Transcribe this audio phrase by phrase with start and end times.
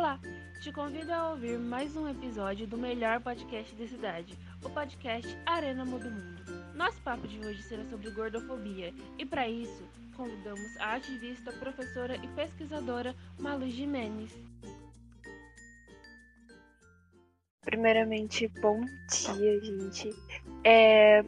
[0.00, 0.18] Olá,
[0.62, 4.34] te convido a ouvir mais um episódio do melhor podcast da cidade,
[4.64, 6.42] o podcast Arena Muda o Mundo.
[6.74, 9.86] Nosso papo de hoje será sobre gordofobia e para isso
[10.16, 14.32] convidamos a ativista, professora e pesquisadora Malu Jimenez.
[17.60, 20.08] Primeiramente, bom dia, gente.
[20.64, 21.22] É,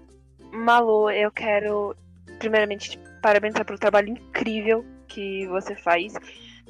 [0.51, 1.95] Malu, eu quero
[2.39, 6.15] primeiramente te parabenizar pelo trabalho incrível que você faz.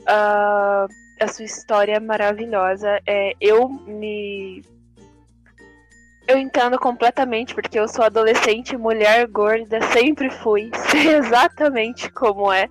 [0.00, 3.00] Uh, a sua história é maravilhosa.
[3.06, 4.62] É, eu me.
[6.26, 12.68] Eu entendo completamente, porque eu sou adolescente, mulher gorda, sempre fui, sei exatamente como é.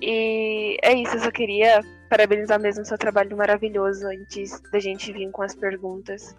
[0.00, 5.12] E é isso, eu só queria parabenizar mesmo o seu trabalho maravilhoso antes da gente
[5.12, 6.36] vir com as perguntas.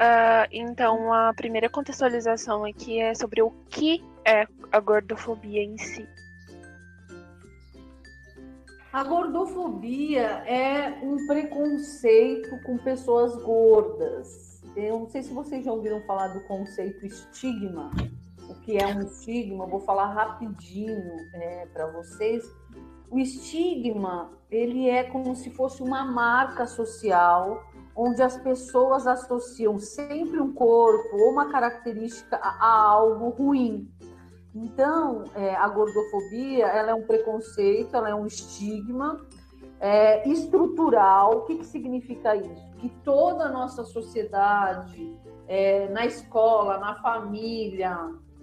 [0.00, 6.08] Uh, então, a primeira contextualização aqui é sobre o que é a gordofobia em si.
[8.92, 14.60] A gordofobia é um preconceito com pessoas gordas.
[14.74, 17.92] Eu não sei se vocês já ouviram falar do conceito estigma.
[18.48, 19.64] O que é um estigma?
[19.64, 22.44] Eu vou falar rapidinho é, para vocês.
[23.08, 30.40] O estigma ele é como se fosse uma marca social onde as pessoas associam sempre
[30.40, 33.88] um corpo ou uma característica a, algo ruim.
[34.54, 39.20] Então, é, a gordofobia ela é um preconceito, ela é um estigma
[39.78, 41.38] é, estrutural.
[41.38, 42.68] O que, que significa isso?
[42.78, 47.96] Que toda a nossa sociedade, é, na escola, na família,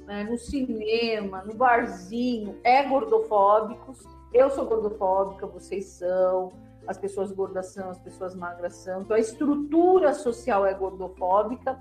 [0.06, 4.04] né, no cinema, no barzinho, é gordofóbicos.
[4.34, 6.54] Eu sou gordofóbica, vocês são,
[6.88, 9.02] as pessoas gordas são, as pessoas magras são.
[9.02, 11.78] Então, a estrutura social é gordofóbica,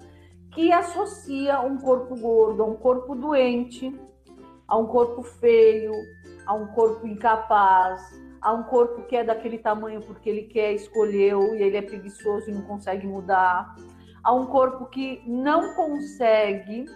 [0.50, 3.94] que associa um corpo gordo a um corpo doente,
[4.68, 5.92] a um corpo feio,
[6.46, 8.00] a um corpo incapaz,
[8.40, 12.50] a um corpo que é daquele tamanho porque ele quer, escolheu e ele é preguiçoso
[12.50, 13.74] e não consegue mudar,
[14.22, 16.86] a um corpo que não consegue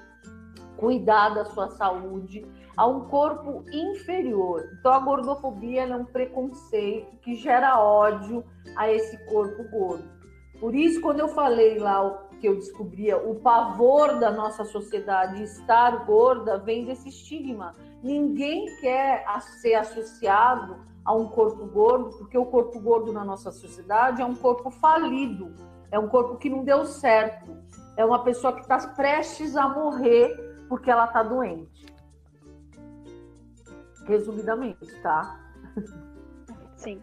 [0.77, 2.47] cuidar da sua saúde,
[2.77, 4.69] a um corpo inferior.
[4.79, 8.45] Então a gordofobia é um preconceito que gera ódio
[8.77, 10.09] a esse corpo gordo.
[10.59, 16.07] Por isso, quando eu falei lá que eu descobria o pavor da nossa sociedade estar
[16.07, 17.77] gorda, vem desse estigma.
[18.03, 19.25] Ninguém quer
[19.61, 24.35] ser associado a um corpo gordo, porque o corpo gordo na nossa sociedade é um
[24.35, 25.55] corpo falido,
[25.91, 27.57] é um corpo que não deu certo,
[27.97, 30.35] é uma pessoa que está prestes a morrer
[30.69, 31.87] porque ela está doente.
[34.07, 35.39] Resumidamente, tá?
[36.77, 37.03] Sim.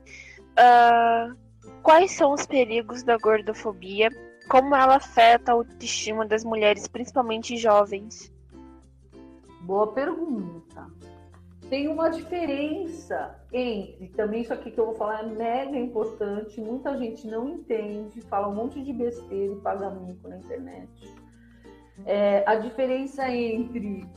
[0.57, 1.37] Uh,
[1.83, 4.09] quais são os perigos da gordofobia
[4.47, 8.31] como ela afeta a autoestima das mulheres, principalmente jovens?
[9.61, 10.87] Boa pergunta.
[11.69, 16.97] Tem uma diferença entre, também isso aqui que eu vou falar é mega importante, muita
[16.97, 21.13] gente não entende, fala um monte de besteira e paga mico na internet.
[22.05, 24.07] É, a diferença entre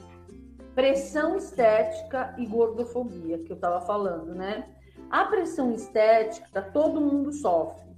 [0.77, 4.69] pressão estética e gordofobia, que eu estava falando, né?
[5.11, 7.90] A pressão estética, todo mundo sofre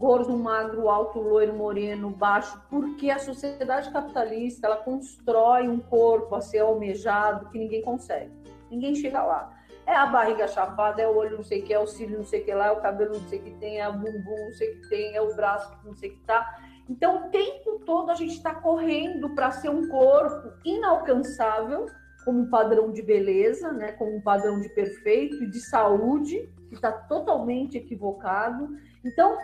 [0.00, 6.40] gordo, magro, alto, loiro, moreno, baixo, porque a sociedade capitalista ela constrói um corpo a
[6.40, 8.32] ser almejado que ninguém consegue.
[8.70, 9.54] Ninguém chega lá.
[9.86, 12.24] É a barriga chapada, é o olho não sei o que, é o cílio não
[12.24, 14.44] sei o que lá, é o cabelo não sei o que tem, é o bumbum
[14.46, 16.58] não sei o que tem, é o braço não sei o que tá.
[16.88, 21.84] Então, o tempo todo a gente está correndo para ser um corpo inalcançável,
[22.24, 26.74] como um padrão de beleza, né, como um padrão de perfeito e de saúde, que
[26.74, 28.70] está totalmente equivocado.
[29.04, 29.36] Então,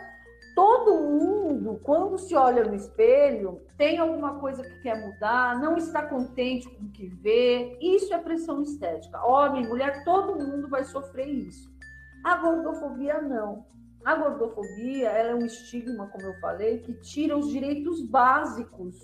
[0.56, 6.02] todo mundo, quando se olha no espelho, tem alguma coisa que quer mudar, não está
[6.06, 7.78] contente com o que vê.
[7.78, 9.22] Isso é pressão estética.
[9.22, 11.70] Homem, mulher, todo mundo vai sofrer isso.
[12.24, 13.66] A gordofobia não.
[14.02, 18.96] A gordofobia é um estigma, como eu falei, que tira os direitos básicos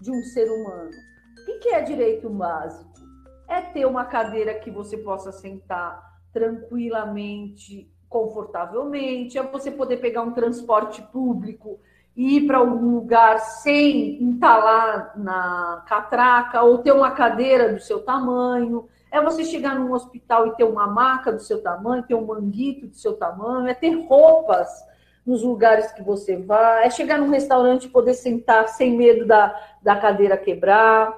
[0.00, 0.90] de um ser humano.
[1.48, 2.90] O que é direito básico?
[3.48, 6.02] É ter uma cadeira que você possa sentar
[6.32, 11.78] tranquilamente, confortavelmente, é você poder pegar um transporte público
[12.16, 18.00] e ir para algum lugar sem entalar na catraca ou ter uma cadeira do seu
[18.00, 18.88] tamanho.
[19.10, 22.86] É você chegar num hospital e ter uma maca do seu tamanho, ter um manguito
[22.86, 24.68] do seu tamanho, é ter roupas
[25.26, 29.54] nos lugares que você vai, é chegar num restaurante e poder sentar sem medo da,
[29.82, 31.12] da cadeira quebrar,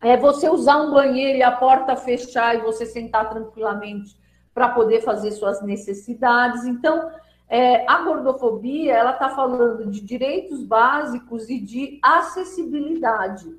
[0.00, 4.14] é você usar um banheiro e a porta fechar e você sentar tranquilamente
[4.54, 6.64] para poder fazer suas necessidades.
[6.64, 7.10] Então,
[7.48, 13.52] é, a gordofobia ela está falando de direitos básicos e de acessibilidade.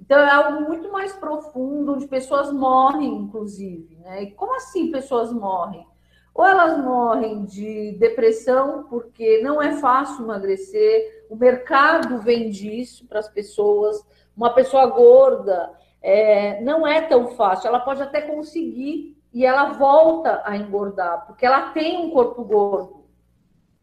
[0.00, 3.96] Então é algo muito mais profundo, onde pessoas morrem, inclusive.
[3.96, 4.24] Né?
[4.24, 5.86] E como assim pessoas morrem?
[6.34, 13.18] Ou elas morrem de depressão, porque não é fácil emagrecer, o mercado vende isso para
[13.18, 14.04] as pessoas.
[14.36, 15.70] Uma pessoa gorda
[16.02, 21.46] é, não é tão fácil, ela pode até conseguir e ela volta a engordar, porque
[21.46, 23.04] ela tem um corpo gordo.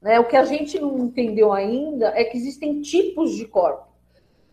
[0.01, 0.19] Né?
[0.19, 3.87] O que a gente não entendeu ainda é que existem tipos de corpo.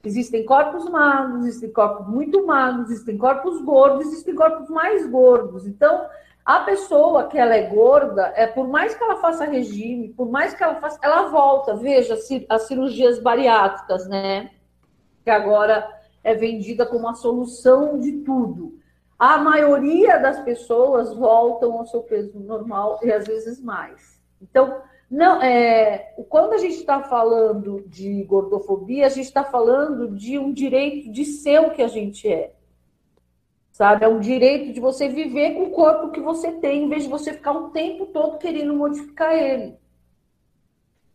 [0.05, 5.67] Existem corpos magros, existem corpos muito magros, existem corpos gordos, existem corpos mais gordos.
[5.67, 6.07] Então,
[6.45, 10.53] a pessoa que ela é gorda, é por mais que ela faça regime, por mais
[10.53, 11.75] que ela faça, ela volta.
[11.75, 12.19] Veja
[12.51, 14.51] as cirurgias bariátricas, né?
[15.25, 15.89] Que agora
[16.23, 18.79] é vendida como a solução de tudo.
[19.27, 24.23] A maioria das pessoas voltam ao seu peso normal e às vezes mais.
[24.39, 30.39] Então, não, é, quando a gente está falando de gordofobia, a gente está falando de
[30.39, 32.53] um direito de ser o que a gente é
[33.73, 34.05] sabe?
[34.05, 37.09] É um direito de você viver com o corpo que você tem, em vez de
[37.09, 39.75] você ficar um tempo todo querendo modificar ele.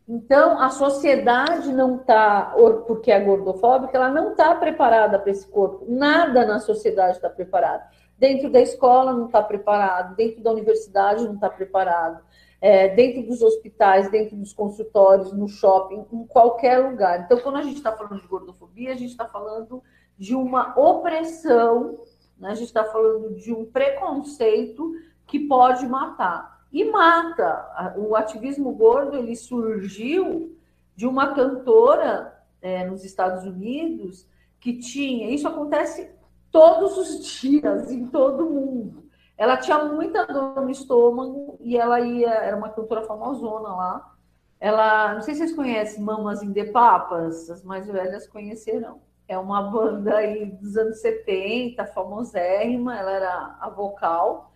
[0.09, 2.55] Então, a sociedade não está,
[2.87, 5.85] porque é gordofóbica, ela não está preparada para esse corpo.
[5.87, 7.87] Nada na sociedade está preparado.
[8.17, 12.23] Dentro da escola não está preparado, dentro da universidade não está preparado,
[12.59, 17.21] é, dentro dos hospitais, dentro dos consultórios, no shopping, em qualquer lugar.
[17.21, 19.83] Então, quando a gente está falando de gordofobia, a gente está falando
[20.17, 21.99] de uma opressão
[22.39, 22.49] né?
[22.49, 24.91] A gente está falando de um preconceito
[25.27, 26.58] que pode matar.
[26.71, 27.95] E mata.
[27.97, 30.57] O ativismo gordo ele surgiu
[30.95, 34.27] de uma cantora é, nos Estados Unidos
[34.59, 35.29] que tinha.
[35.29, 36.11] Isso acontece
[36.51, 39.09] todos os dias, em todo mundo.
[39.37, 42.29] Ela tinha muita dor no estômago e ela ia.
[42.29, 44.15] Era uma cantora famosona lá.
[44.59, 48.99] Ela, não sei se vocês conhecem Mamas in the Papas, as mais velhas conhecerão
[49.29, 54.51] é uma banda aí dos anos 70, famosérrima, ela era a vocal.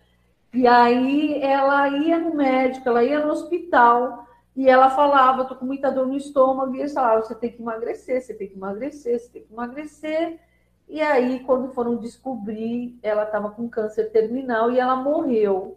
[0.54, 4.24] E aí ela ia no médico, ela ia no hospital
[4.54, 7.60] e ela falava, tô com muita dor no estômago, e eles falavam, você tem que
[7.60, 10.38] emagrecer, você tem que emagrecer, você tem que emagrecer.
[10.88, 15.76] E aí, quando foram descobrir, ela estava com câncer terminal e ela morreu.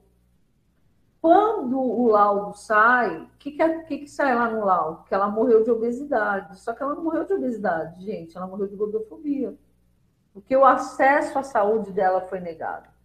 [1.19, 5.05] Quando o laudo sai, o que, que, que, que sai lá no laudo?
[5.05, 6.59] Que ela morreu de obesidade.
[6.59, 9.55] Só que ela não morreu de obesidade, gente, ela morreu de gordofobia.
[10.33, 12.96] Porque o acesso à saúde dela foi negado.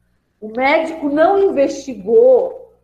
[0.43, 2.75] O médico não investigou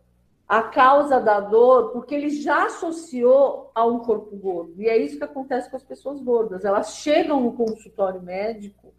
[0.47, 4.81] a causa da dor, porque ele já associou a um corpo gordo.
[4.81, 6.63] E é isso que acontece com as pessoas gordas.
[6.63, 8.93] Elas chegam no consultório médico,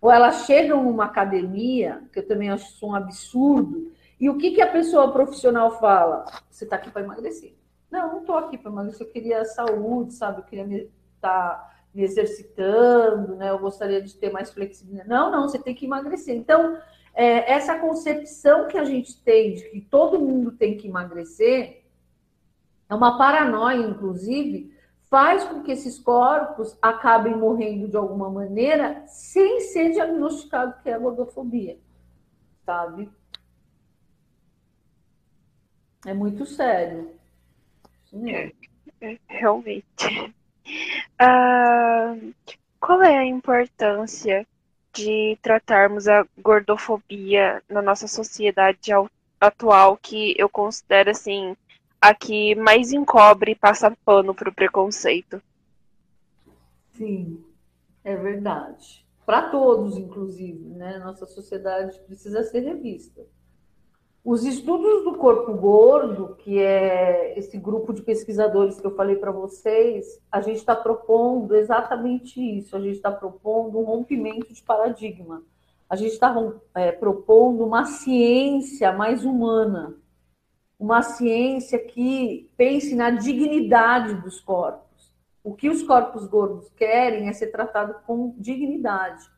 [0.00, 3.90] ou elas chegam numa academia, que eu também acho isso um absurdo,
[4.20, 6.24] e o que, que a pessoa profissional fala?
[6.48, 7.56] Você está aqui para emagrecer.
[7.90, 10.38] Não, não estou aqui para emagrecer, eu queria saúde, sabe?
[10.38, 10.90] Eu queria estar me,
[11.20, 13.50] tá, me exercitando, né?
[13.50, 15.08] Eu gostaria de ter mais flexibilidade.
[15.08, 16.36] Não, não, você tem que emagrecer.
[16.36, 16.78] Então,
[17.14, 21.84] é, essa concepção que a gente tem de que todo mundo tem que emagrecer
[22.88, 24.74] é uma paranoia, inclusive,
[25.08, 30.98] faz com que esses corpos acabem morrendo de alguma maneira sem ser diagnosticado que é
[30.98, 31.78] gordofobia,
[32.66, 33.08] sabe?
[36.04, 37.14] É muito sério.
[38.26, 38.52] É,
[39.00, 40.34] é, realmente.
[41.18, 42.16] Ah,
[42.80, 44.46] qual é a importância
[44.94, 48.92] de tratarmos a gordofobia na nossa sociedade
[49.40, 51.56] atual, que eu considero assim
[52.00, 55.42] a que mais encobre e passa pano para o preconceito?
[56.92, 57.44] Sim,
[58.04, 59.04] é verdade.
[59.26, 60.98] Para todos, inclusive, né?
[60.98, 63.26] Nossa sociedade precisa ser revista.
[64.24, 69.30] Os estudos do corpo gordo, que é esse grupo de pesquisadores que eu falei para
[69.30, 72.74] vocês, a gente está propondo exatamente isso.
[72.74, 75.42] A gente está propondo um rompimento de paradigma.
[75.90, 76.34] A gente está
[76.74, 79.94] é, propondo uma ciência mais humana,
[80.80, 85.12] uma ciência que pense na dignidade dos corpos.
[85.42, 89.33] O que os corpos gordos querem é ser tratado com dignidade.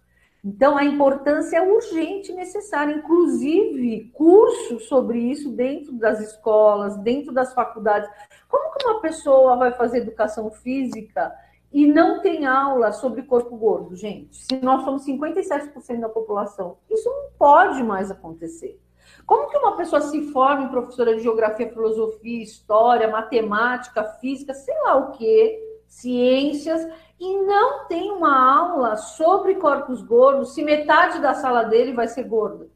[0.49, 7.35] Então, a importância é urgente e necessária, inclusive cursos sobre isso dentro das escolas, dentro
[7.35, 8.09] das faculdades.
[8.49, 11.35] Como que uma pessoa vai fazer educação física
[11.73, 14.37] e não tem aula sobre corpo gordo, gente?
[14.37, 18.81] Se nós somos 57% da população, isso não pode mais acontecer.
[19.26, 24.81] Como que uma pessoa se forma em professora de geografia, filosofia, história, matemática, física, sei
[24.83, 26.87] lá o quê, ciências,
[27.19, 32.25] e não tem uma aula sobre corpos gordos se metade da sala dele vai ser
[32.25, 32.69] gorda.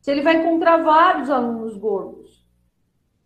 [0.00, 2.40] Se ele vai encontrar vários alunos gordos.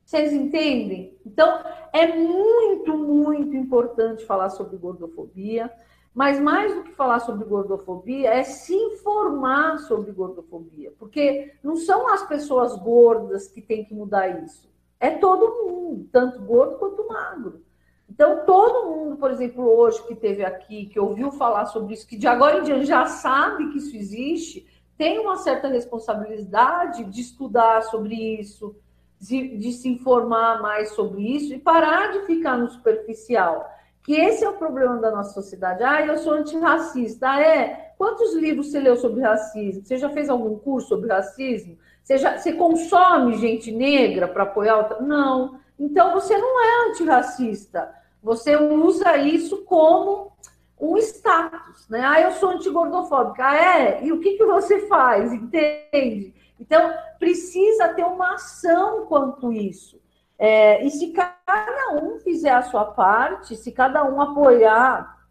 [0.05, 1.17] Vocês entendem?
[1.25, 5.73] Então, é muito, muito importante falar sobre gordofobia.
[6.15, 10.93] Mas mais do que falar sobre gordofobia, é se informar sobre gordofobia.
[10.97, 14.73] Porque não são as pessoas gordas que têm que mudar isso.
[15.01, 17.63] É todo mundo, tanto gordo quanto magro.
[18.09, 22.17] Então, todo mundo, por exemplo, hoje que teve aqui, que ouviu falar sobre isso, que
[22.17, 27.83] de agora em diante já sabe que isso existe, tem uma certa responsabilidade de estudar
[27.83, 28.77] sobre isso,
[29.21, 34.45] de, de se informar mais sobre isso e parar de ficar no superficial que esse
[34.45, 35.83] é o problema da nossa sociedade.
[35.83, 37.31] Ah, eu sou antirracista.
[37.31, 37.93] Ah, é?
[37.97, 39.83] Quantos livros você leu sobre racismo?
[39.83, 41.79] Você já fez algum curso sobre racismo?
[42.03, 45.01] Você, já, você consome gente negra para apoiar outra?
[45.01, 45.59] Não.
[45.85, 47.95] Então você não é antirracista.
[48.23, 50.33] Você usa isso como
[50.81, 52.03] um status, né?
[52.03, 53.47] Ah, eu sou antigordofóbica.
[53.47, 54.05] Ah, é?
[54.05, 55.31] E o que, que você faz?
[55.33, 56.35] Entende?
[56.59, 60.01] Então, precisa ter uma ação quanto isso.
[60.39, 65.29] É, e se cada um fizer a sua parte, se cada um apoiar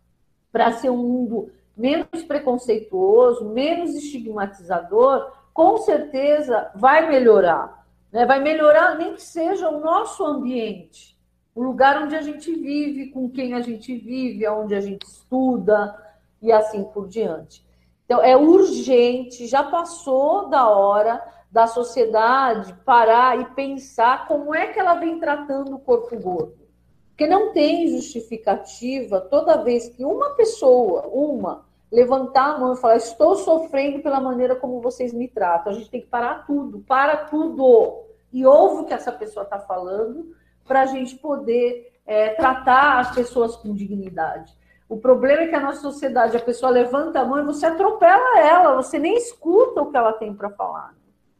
[0.51, 7.82] para ser um mundo menos preconceituoso, menos estigmatizador, com certeza vai melhorar.
[8.13, 8.27] Né?
[8.27, 11.17] Vai melhorar nem que seja o nosso ambiente,
[11.55, 15.99] o lugar onde a gente vive, com quem a gente vive, onde a gente estuda
[16.39, 17.65] e assim por diante.
[18.05, 24.79] Então, é urgente, já passou da hora da sociedade parar e pensar como é que
[24.79, 26.63] ela vem tratando o corpo gordo.
[27.09, 32.97] Porque não tem justificativa toda vez que uma pessoa, uma, levantar a mão e falar:
[32.97, 35.71] Estou sofrendo pela maneira como vocês me tratam.
[35.71, 38.01] A gente tem que parar tudo, para tudo.
[38.33, 40.35] E ouve o que essa pessoa está falando
[40.65, 44.57] para a gente poder é, tratar as pessoas com dignidade.
[44.89, 48.39] O problema é que a nossa sociedade, a pessoa levanta a mão e você atropela
[48.39, 50.95] ela, você nem escuta o que ela tem para falar.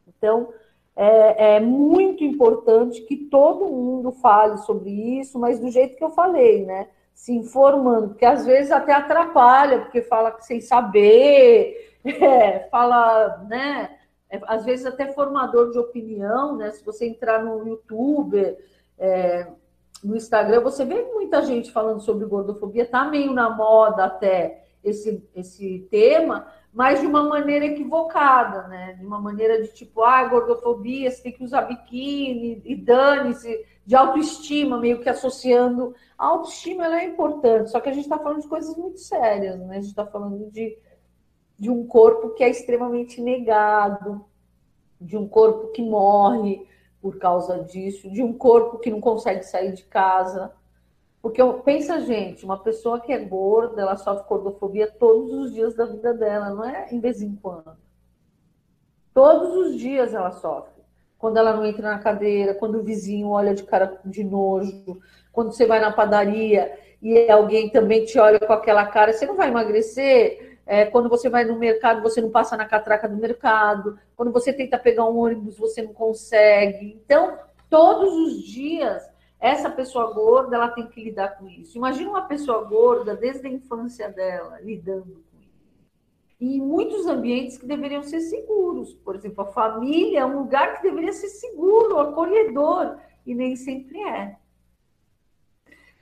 [0.06, 0.48] Então,
[0.96, 6.10] é, é, muito importante que todo mundo fale sobre isso, mas do jeito que eu
[6.10, 6.88] falei, né?
[7.14, 13.96] Se informando, porque às vezes até atrapalha, porque fala sem saber, é, fala, né?
[14.28, 16.70] É, às vezes até formador de opinião, né?
[16.72, 18.56] Se você entrar no YouTube,
[18.98, 19.46] é,
[20.02, 25.26] no Instagram, você vê muita gente falando sobre gordofobia, tá meio na moda até esse,
[25.34, 28.94] esse tema, mas de uma maneira equivocada, né?
[28.98, 33.94] De uma maneira de tipo, ah, gordofobia, você tem que usar biquíni e dane-se, de
[33.94, 35.94] autoestima, meio que associando.
[36.24, 39.76] A autoestima é importante, só que a gente está falando de coisas muito sérias, né?
[39.76, 40.78] A gente está falando de,
[41.58, 44.24] de um corpo que é extremamente negado,
[44.98, 46.66] de um corpo que morre
[46.98, 50.50] por causa disso, de um corpo que não consegue sair de casa,
[51.20, 55.84] porque pensa, gente, uma pessoa que é gorda, ela sofre gordofobia todos os dias da
[55.84, 57.76] vida dela, não é em vez em quando.
[59.12, 60.82] Todos os dias ela sofre.
[61.18, 65.02] Quando ela não entra na cadeira, quando o vizinho olha de cara de nojo,
[65.34, 66.72] quando você vai na padaria
[67.02, 70.58] e alguém também te olha com aquela cara, você não vai emagrecer.
[70.66, 73.98] É, quando você vai no mercado, você não passa na catraca do mercado.
[74.16, 76.98] Quando você tenta pegar um ônibus, você não consegue.
[77.04, 77.36] Então,
[77.68, 79.02] todos os dias
[79.44, 81.76] essa pessoa gorda, ela tem que lidar com isso.
[81.76, 85.84] Imagina uma pessoa gorda desde a infância dela lidando com isso.
[86.40, 88.94] E em muitos ambientes que deveriam ser seguros.
[88.94, 94.00] Por exemplo, a família é um lugar que deveria ser seguro, acolhedor, e nem sempre
[94.00, 94.38] é.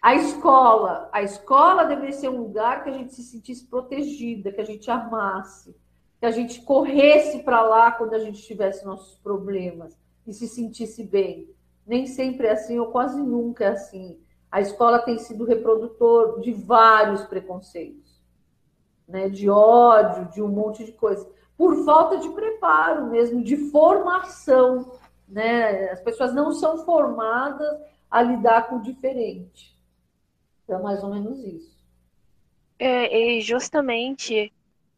[0.03, 4.61] A escola, a escola deveria ser um lugar que a gente se sentisse protegida, que
[4.61, 5.75] a gente amasse,
[6.19, 11.05] que a gente corresse para lá quando a gente tivesse nossos problemas e se sentisse
[11.05, 11.49] bem
[11.87, 14.19] nem sempre é assim, ou quase nunca é assim.
[14.51, 18.21] A escola tem sido reprodutor de vários preconceitos,
[19.09, 19.29] né?
[19.29, 24.93] de ódio, de um monte de coisa, por falta de preparo mesmo, de formação.
[25.29, 25.91] Né?
[25.91, 27.81] As pessoas não são formadas
[28.11, 29.72] a lidar com o diferente.
[30.65, 31.73] Então, é mais ou menos isso.
[32.79, 34.53] É, e justamente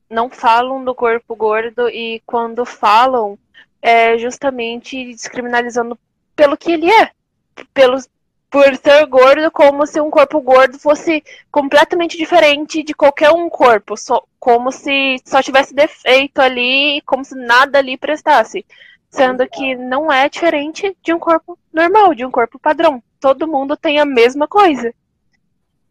[0.09, 3.39] não falam do corpo gordo e quando falam,
[3.83, 5.99] é justamente descriminalizando
[6.35, 7.11] pelo que ele é.
[7.73, 7.99] Pelo,
[8.51, 13.97] por ser gordo, como se um corpo gordo fosse completamente diferente de qualquer um corpo.
[13.97, 18.65] Só, como se só tivesse defeito ali, como se nada ali prestasse.
[19.11, 23.03] Sendo que não é diferente de um corpo normal, de um corpo padrão.
[23.21, 24.95] Todo mundo tem a mesma coisa.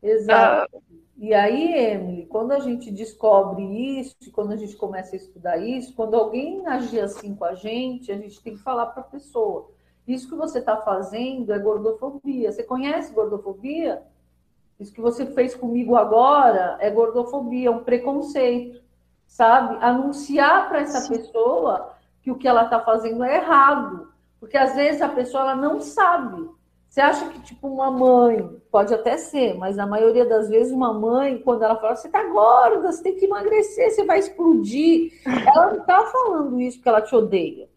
[0.04, 0.78] Exato.
[0.78, 0.84] Uh,
[1.18, 3.64] e aí, Emily, quando a gente descobre
[4.00, 8.12] isso, quando a gente começa a estudar isso, quando alguém agir assim com a gente,
[8.12, 9.72] a gente tem que falar para a pessoa
[10.08, 12.52] isso que você está fazendo é gordofobia.
[12.52, 14.04] Você conhece gordofobia?
[14.80, 18.82] Isso que você fez comigo agora é gordofobia, é um preconceito,
[19.26, 19.78] sabe?
[19.82, 21.18] Anunciar para essa Sim.
[21.18, 24.12] pessoa que o que ela está fazendo é errado.
[24.40, 26.50] Porque às vezes a pessoa ela não sabe
[26.94, 30.94] Você acha que, tipo, uma mãe, pode até ser, mas na maioria das vezes, uma
[30.94, 35.12] mãe, quando ela fala, você tá gorda, você tem que emagrecer, você vai explodir.
[35.26, 37.68] Ela não tá falando isso porque ela te odeia.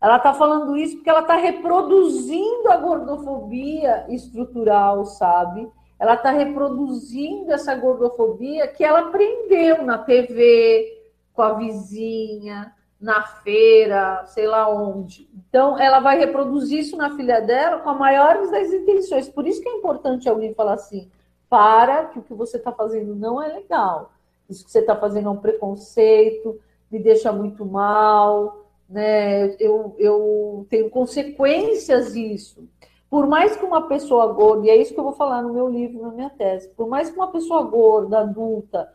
[0.00, 5.68] Ela está falando isso porque ela está reproduzindo a gordofobia estrutural, sabe?
[5.98, 10.86] Ela está reproduzindo essa gordofobia que ela aprendeu na TV,
[11.32, 15.28] com a vizinha, na feira, sei lá onde.
[15.34, 19.28] Então, ela vai reproduzir isso na filha dela com a maior das intenções.
[19.28, 21.10] Por isso que é importante alguém falar assim:
[21.48, 24.12] para, que o que você está fazendo não é legal.
[24.48, 26.58] Isso que você está fazendo é um preconceito,
[26.90, 29.54] me deixa muito mal né?
[29.60, 32.66] Eu, eu tenho consequências disso.
[33.10, 35.68] Por mais que uma pessoa gorda, e é isso que eu vou falar no meu
[35.68, 38.90] livro, na minha tese, por mais que uma pessoa gorda, adulta,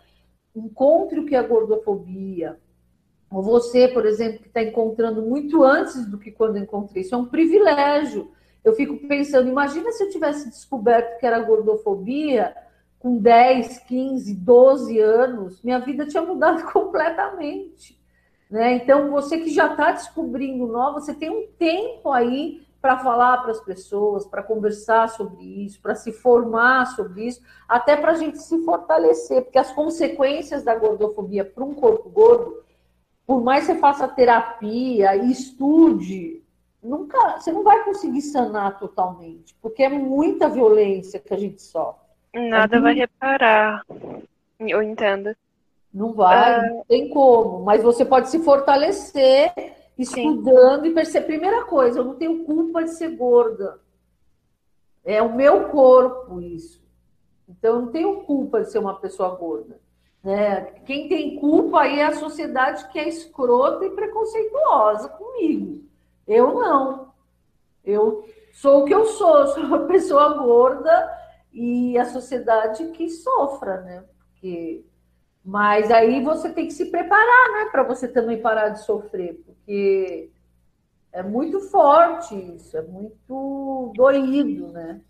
[0.56, 2.60] encontre o que é gordofobia,
[3.34, 7.18] ou você, por exemplo, que está encontrando muito antes do que quando encontrei, isso é
[7.18, 8.32] um privilégio.
[8.63, 12.56] Eu fico pensando, imagina se eu tivesse descoberto que era gordofobia
[13.00, 18.00] com 10, 15, 12 anos, minha vida tinha mudado completamente.
[18.50, 18.75] Né?
[18.75, 23.52] Então, você que já está descobrindo nova, você tem um tempo aí para falar para
[23.52, 28.38] as pessoas, para conversar sobre isso, para se formar sobre isso, até para a gente
[28.38, 32.62] se fortalecer, porque as consequências da gordofobia para um corpo gordo,
[33.25, 36.44] por mais que você faça terapia e estude,
[36.82, 42.03] nunca, você não vai conseguir sanar totalmente, porque é muita violência que a gente sofre.
[42.34, 43.86] Nada é vai reparar.
[44.60, 45.36] Eu entendo.
[45.94, 46.75] Não vai, uh...
[46.75, 47.63] não tem como.
[47.63, 49.53] Mas você pode se fortalecer
[49.98, 50.89] estudando Sim.
[50.89, 51.25] e perceber.
[51.27, 53.80] Primeira coisa, eu não tenho culpa de ser gorda.
[55.06, 56.82] É o meu corpo isso.
[57.48, 59.80] Então, eu não tenho culpa de ser uma pessoa gorda.
[60.24, 60.62] Né?
[60.86, 65.84] Quem tem culpa aí é a sociedade que é escrota e preconceituosa comigo.
[66.25, 67.13] Eu não.
[67.84, 71.12] Eu sou o que eu sou, sou uma pessoa gorda
[71.51, 74.03] e a sociedade que sofra, né?
[74.18, 74.86] Porque
[75.46, 80.30] mas aí você tem que se preparar, né, para você também parar de sofrer, porque
[81.12, 85.01] é muito forte isso, é muito doído, né?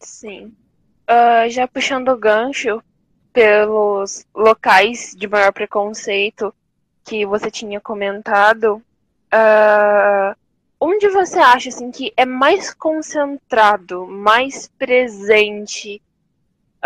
[0.00, 0.56] Sim.
[1.08, 2.82] Uh, já puxando o gancho
[3.36, 6.54] pelos locais de maior preconceito
[7.04, 8.82] que você tinha comentado,
[9.30, 10.34] uh,
[10.80, 16.00] onde você acha assim que é mais concentrado, mais presente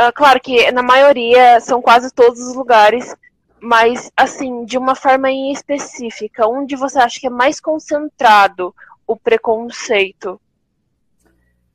[0.00, 3.14] Uh, claro que na maioria são quase todos os lugares,
[3.60, 8.74] mas assim, de uma forma em específica, onde você acha que é mais concentrado
[9.06, 10.40] o preconceito?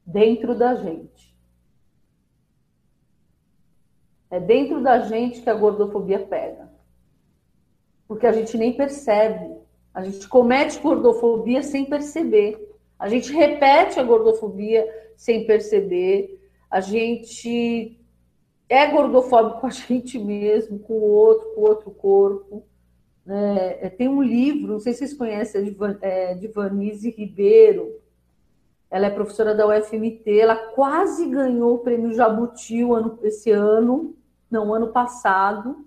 [0.04, 1.15] Dentro da gente.
[4.36, 6.70] É dentro da gente que a gordofobia pega.
[8.06, 9.56] Porque a gente nem percebe.
[9.94, 12.60] A gente comete gordofobia sem perceber.
[13.00, 16.38] A gente repete a gordofobia sem perceber.
[16.70, 17.98] A gente
[18.68, 22.66] é gordofóbico com a gente mesmo, com o outro, com o outro corpo.
[23.26, 23.78] Né?
[23.80, 28.02] É, tem um livro, não sei se vocês conhecem, é de Vanise Ribeiro.
[28.92, 32.82] Ela é professora da UFMT, ela quase ganhou o prêmio Jabuti
[33.24, 34.14] esse ano,
[34.56, 35.86] não, ano passado.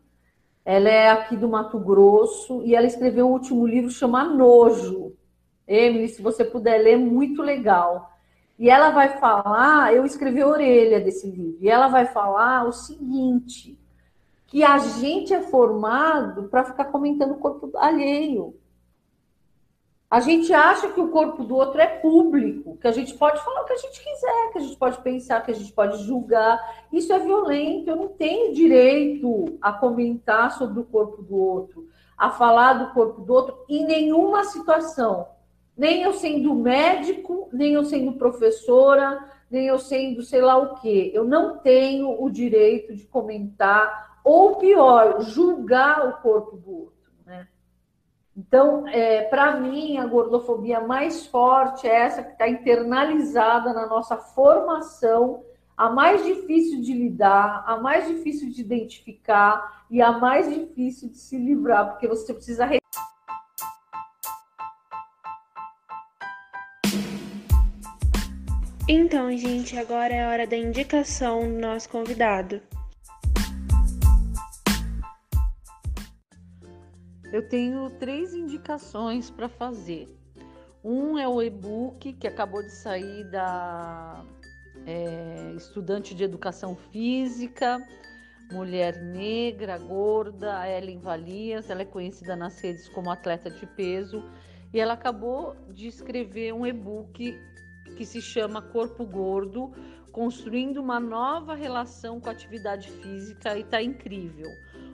[0.65, 5.15] Ela é aqui do Mato Grosso e ela escreveu um último livro chamado Nojo.
[5.67, 8.13] Emily, se você puder ler, muito legal.
[8.59, 12.73] E ela vai falar, eu escrevi a orelha desse livro, e ela vai falar o
[12.73, 13.79] seguinte:
[14.47, 18.55] que a gente é formado para ficar comentando o corpo alheio.
[20.11, 23.62] A gente acha que o corpo do outro é público, que a gente pode falar
[23.62, 26.59] o que a gente quiser, que a gente pode pensar, que a gente pode julgar.
[26.90, 27.90] Isso é violento.
[27.90, 33.21] Eu não tenho direito a comentar sobre o corpo do outro, a falar do corpo
[33.21, 35.27] do outro em nenhuma situação
[35.79, 41.12] nem eu sendo médico, nem eu sendo professora, nem eu sendo sei lá o quê.
[41.14, 46.98] Eu não tenho o direito de comentar, ou pior, julgar o corpo do outro.
[48.38, 54.16] Então, é, para mim, a gordofobia mais forte é essa que está internalizada na nossa
[54.16, 55.42] formação,
[55.77, 61.18] a mais difícil de lidar, a mais difícil de identificar e a mais difícil de
[61.18, 62.64] se livrar, porque você precisa
[68.88, 72.62] Então, gente, agora é a hora da indicação do nosso convidado.
[77.31, 80.09] Eu tenho três indicações para fazer.
[80.83, 84.25] Um é o e-book que acabou de sair da
[84.87, 87.87] é, estudante de educação física,
[88.51, 91.69] mulher negra, gorda, Ellen Valias.
[91.69, 94.25] Ela é conhecida nas redes como atleta de peso
[94.73, 97.38] e ela acabou de escrever um e-book
[97.95, 99.71] que se chama Corpo Gordo,
[100.12, 104.49] construindo uma nova relação com a atividade física e tá incrível.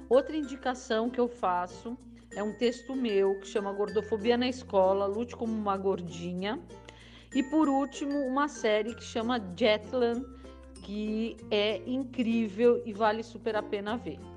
[0.09, 1.97] Outra indicação que eu faço
[2.37, 6.61] é um texto meu que chama Gordofobia na Escola, Lute como uma Gordinha.
[7.35, 10.25] E por último, uma série que chama Jetland,
[10.83, 14.34] que é incrível e vale super a pena ver.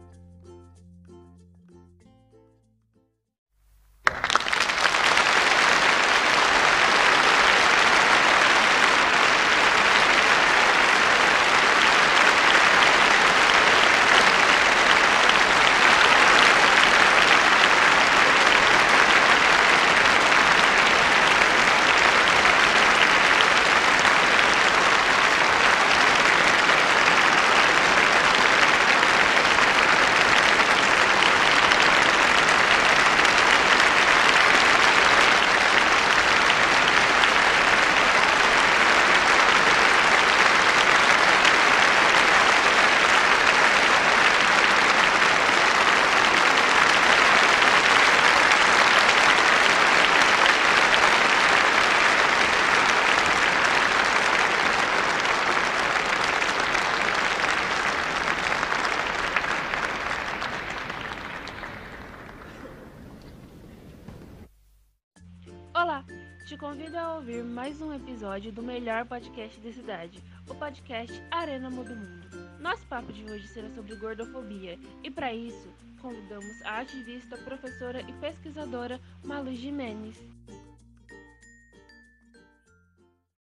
[66.48, 71.70] Te convido a ouvir mais um episódio do melhor podcast da cidade, o podcast Arena
[71.70, 72.28] Muda o Mundo.
[72.60, 78.14] Nosso papo de hoje será sobre gordofobia e, para isso, convidamos a ativista, professora e
[78.14, 80.18] pesquisadora Malu Jimenez.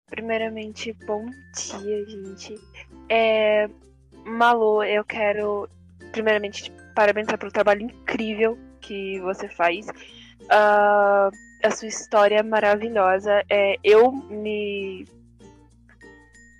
[0.05, 2.53] Primeiramente, bom dia, gente.
[3.09, 3.67] É,
[4.27, 5.67] Malu, eu quero,
[6.11, 9.87] primeiramente, parabenizar pelo trabalho incrível que você faz.
[9.87, 13.43] Uh, a sua história é maravilhosa.
[13.49, 15.05] É, eu me.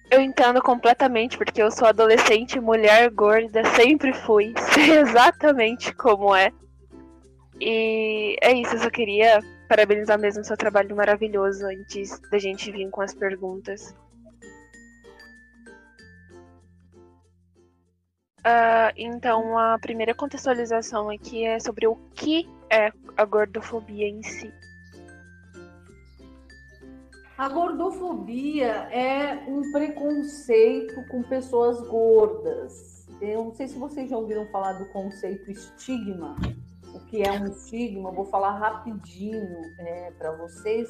[0.10, 6.52] Eu entendo completamente, porque eu sou adolescente, mulher gorda, sempre fui, sei exatamente como é.
[7.60, 12.90] E é isso, eu só queria parabenizar mesmo seu trabalho maravilhoso antes da gente vir
[12.90, 13.94] com as perguntas.
[18.40, 24.54] Uh, então, a primeira contextualização aqui é sobre o que é a gordofobia em si.
[27.38, 33.08] A gordofobia é um preconceito com pessoas gordas.
[33.22, 36.36] Eu não sei se vocês já ouviram falar do conceito estigma.
[36.96, 38.10] O que é um estigma?
[38.12, 40.90] Vou falar rapidinho é, para vocês.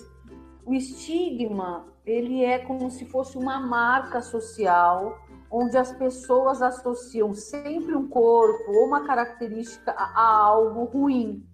[0.65, 5.19] O estigma ele é como se fosse uma marca social
[5.51, 11.45] onde as pessoas associam sempre um corpo ou uma característica a algo ruim.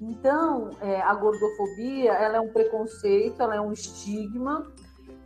[0.00, 4.70] Então, é, a gordofobia ela é um preconceito, ela é um estigma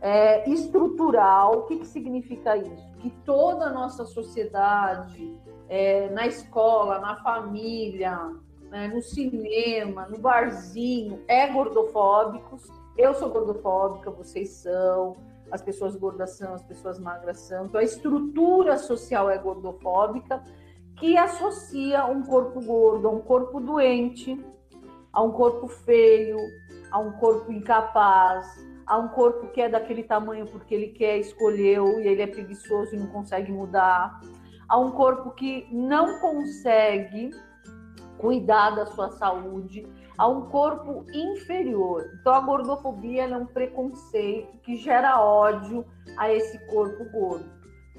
[0.01, 1.59] é, estrutural.
[1.59, 2.91] O que, que significa isso?
[2.99, 8.19] Que toda a nossa sociedade, é, na escola, na família,
[8.69, 12.67] né, no cinema, no barzinho, é gordofóbicos.
[12.97, 15.15] Eu sou gordofóbica, vocês são,
[15.51, 17.65] as pessoas gordas são, as pessoas magras são.
[17.65, 20.43] Então, a estrutura social é gordofóbica,
[20.97, 24.43] que associa um corpo gordo a um corpo doente,
[25.13, 26.37] a um corpo feio,
[26.91, 28.45] a um corpo incapaz,
[28.85, 32.95] a um corpo que é daquele tamanho porque ele quer, escolheu e ele é preguiçoso
[32.95, 34.19] e não consegue mudar,
[34.67, 37.31] a um corpo que não consegue
[38.17, 42.09] cuidar da sua saúde, a um corpo inferior.
[42.19, 45.85] Então a gordofobia é um preconceito que gera ódio
[46.17, 47.51] a esse corpo gordo.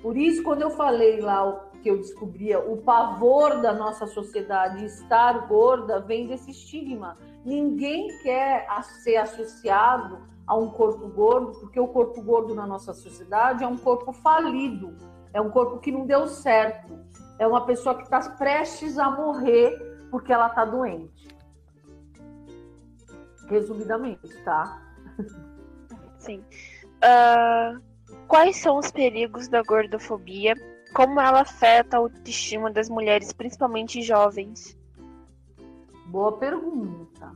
[0.02, 5.46] Por isso, quando eu falei lá que eu descobria o pavor da nossa sociedade estar
[5.46, 7.18] gorda vem desse estigma.
[7.44, 8.66] Ninguém quer
[9.02, 13.76] ser associado a um corpo gordo, porque o corpo gordo na nossa sociedade é um
[13.76, 14.96] corpo falido,
[15.34, 16.98] é um corpo que não deu certo,
[17.38, 21.28] é uma pessoa que está prestes a morrer porque ela está doente.
[23.46, 24.80] Resumidamente, tá?
[26.16, 26.42] Sim.
[26.96, 27.78] Uh,
[28.26, 30.54] quais são os perigos da gordofobia
[30.94, 34.78] como ela afeta a autoestima das mulheres, principalmente jovens?
[36.06, 37.32] Boa pergunta.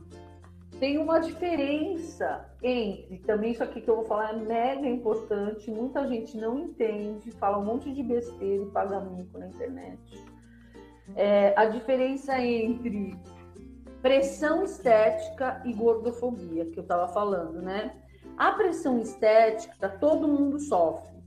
[0.79, 6.07] Tem uma diferença entre, também isso aqui que eu vou falar é mega importante, muita
[6.07, 9.99] gente não entende, fala um monte de besteira e paga mico na internet.
[11.17, 13.19] É, a diferença entre
[14.01, 17.93] pressão estética e gordofobia, que eu estava falando, né?
[18.37, 21.18] A pressão estética, todo mundo sofre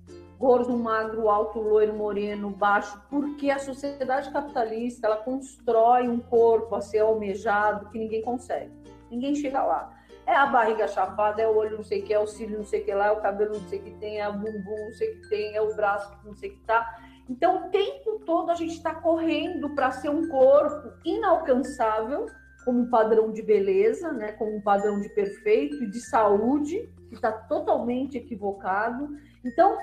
[0.42, 6.80] gordo, magro, alto, loiro, moreno, baixo, porque a sociedade capitalista ela constrói um corpo a
[6.80, 8.72] ser almejado que ninguém consegue,
[9.08, 9.96] ninguém chega lá.
[10.26, 12.64] É a barriga chapada, é o olho não sei o que, é o cílio não
[12.64, 14.84] sei o que lá, é o cabelo não sei o que tem, é o bumbum
[14.84, 16.98] não sei o que tem, é o braço não sei o que tá.
[17.30, 22.26] Então, o tempo todo a gente está correndo para ser um corpo inalcançável,
[22.64, 27.14] como um padrão de beleza, né, como um padrão de perfeito e de saúde, que
[27.14, 29.08] está totalmente equivocado.
[29.44, 29.78] Então,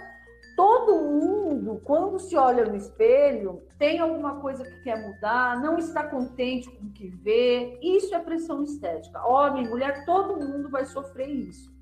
[0.60, 6.04] todo mundo, quando se olha no espelho, tem alguma coisa que quer mudar, não está
[6.04, 7.80] contente com o que vê.
[7.82, 9.26] Isso é pressão estética.
[9.26, 11.74] Homem, mulher, todo mundo vai sofrer isso.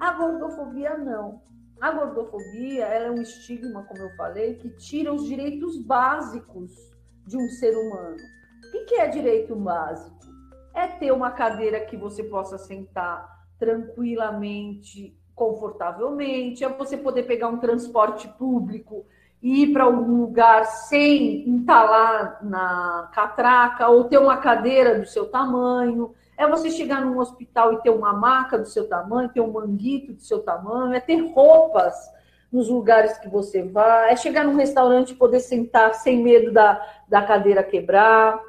[0.00, 1.42] A gordofobia não.
[1.80, 6.72] A gordofobia é um estigma, como eu falei, que tira os direitos básicos
[7.28, 8.16] de um ser humano.
[8.74, 10.18] O que é direito básico?
[10.74, 17.58] É ter uma cadeira que você possa sentar tranquilamente, confortavelmente, é você poder pegar um
[17.58, 19.04] transporte público
[19.42, 25.26] e ir para algum lugar sem entalar na catraca, ou ter uma cadeira do seu
[25.26, 29.52] tamanho, é você chegar num hospital e ter uma maca do seu tamanho, ter um
[29.52, 31.94] manguito do seu tamanho, é ter roupas
[32.50, 36.80] nos lugares que você vai, é chegar num restaurante e poder sentar sem medo da,
[37.08, 38.40] da cadeira quebrar,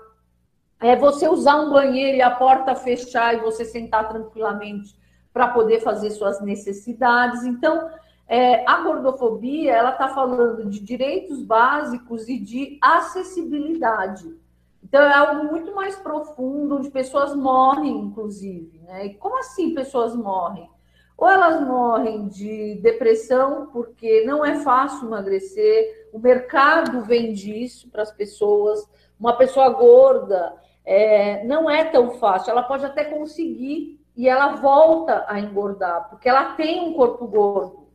[0.79, 4.95] é você usar um banheiro e a porta fechar e você sentar tranquilamente
[5.35, 7.43] para poder fazer suas necessidades.
[7.43, 7.89] Então,
[8.25, 14.33] é, a gordofobia ela está falando de direitos básicos e de acessibilidade.
[14.81, 18.79] Então é algo muito mais profundo, onde pessoas morrem, inclusive.
[18.85, 19.07] Né?
[19.07, 20.69] E como assim pessoas morrem?
[21.17, 28.03] Ou elas morrem de depressão, porque não é fácil emagrecer, o mercado vende isso para
[28.03, 28.89] as pessoas.
[29.19, 35.25] Uma pessoa gorda é, não é tão fácil, ela pode até conseguir e ela volta
[35.27, 37.87] a engordar, porque ela tem um corpo gordo.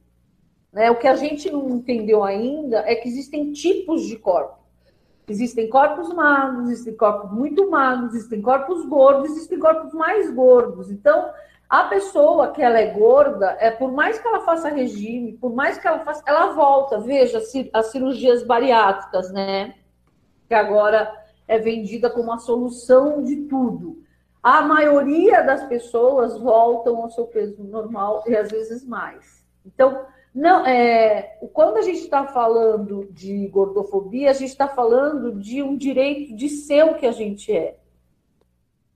[0.72, 0.90] Né?
[0.90, 4.60] O que a gente não entendeu ainda é que existem tipos de corpo.
[5.26, 10.90] Existem corpos magros, existem corpos muito magros, existem corpos gordos, existem corpos mais gordos.
[10.90, 11.30] Então,
[11.68, 15.78] a pessoa que ela é gorda, é por mais que ela faça regime, por mais
[15.78, 16.98] que ela faça, ela volta.
[16.98, 17.40] Veja
[17.72, 19.74] as cirurgias bariátricas, né?
[20.48, 21.12] Que agora
[21.46, 24.02] é vendida como a solução de tudo.
[24.42, 29.44] A maioria das pessoas voltam ao seu peso normal e às vezes mais.
[29.66, 35.62] Então, não, é, quando a gente está falando de gordofobia, a gente está falando de
[35.62, 37.76] um direito de ser o que a gente é.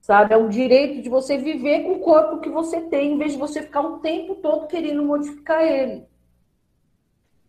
[0.01, 0.33] Sabe?
[0.33, 3.37] É um direito de você viver com o corpo que você tem, em vez de
[3.37, 6.05] você ficar um tempo todo querendo modificar ele.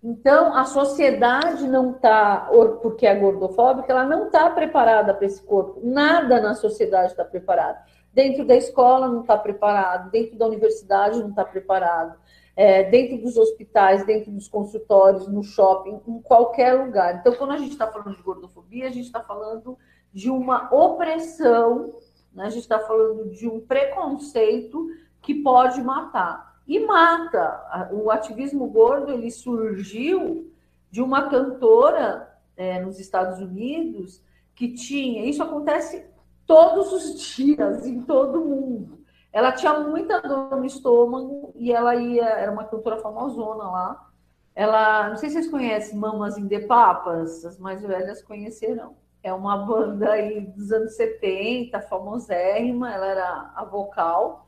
[0.08, 2.48] Então, a sociedade não está,
[2.80, 5.80] porque é gordofóbica, ela não está preparada para esse corpo.
[5.82, 7.84] Nada na sociedade está preparado.
[8.12, 12.16] Dentro da escola não está preparado, dentro da universidade não está preparado
[12.54, 17.16] é, dentro dos hospitais, dentro dos consultórios, no shopping, em qualquer lugar.
[17.16, 19.76] Então, quando a gente está falando de gordofobia, a gente está falando
[20.12, 21.96] de uma opressão,
[22.32, 22.44] né?
[22.44, 24.86] a gente está falando de um preconceito
[25.20, 26.45] que pode matar.
[26.66, 27.88] E mata.
[27.92, 30.52] O ativismo gordo ele surgiu
[30.90, 34.22] de uma cantora é, nos Estados Unidos
[34.54, 35.24] que tinha.
[35.24, 36.04] Isso acontece
[36.46, 38.96] todos os dias em todo mundo
[39.36, 44.10] ela tinha muita dor no estômago e ela ia, era uma cantora famosona lá.
[44.54, 48.96] Ela, não sei se vocês conhecem Mamas in the Papas, as mais velhas conhecerão.
[49.22, 54.45] É uma banda aí dos anos 70, famosérrima, ela era a vocal.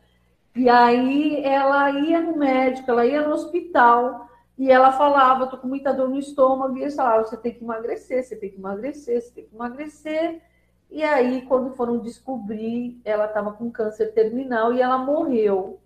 [0.59, 5.69] E aí ela ia no médico, ela ia no hospital e ela falava, tô com
[5.69, 9.23] muita dor no estômago, e eles falavam, você tem que emagrecer, você tem que emagrecer,
[9.23, 10.43] você tem que emagrecer.
[10.91, 15.79] E aí, quando foram descobrir, ela estava com câncer terminal e ela morreu.